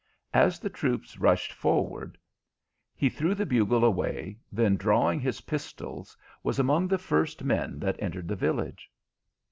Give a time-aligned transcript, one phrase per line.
[0.33, 2.17] As the troops rushed forward,
[2.95, 8.01] he threw the bugle away, then drawing his pistols, was among the first men that
[8.01, 8.89] entered the village.